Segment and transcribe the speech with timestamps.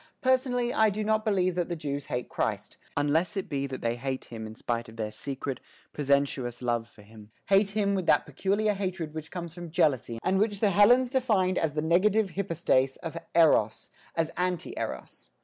[0.21, 3.97] Personally, I do not believe that the Jews hate Christ, unless it be that they
[3.97, 5.59] hate Him in spite of their secret,
[5.93, 10.39] presensuous love for Him, hate Him with that peculiar hatred which comes from jealousy and
[10.39, 15.29] which the Hellenes defined as the negative hypostase of Eros, as anti Eros.